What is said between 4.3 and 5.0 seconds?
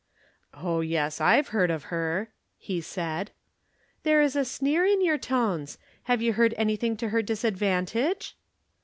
a sneer in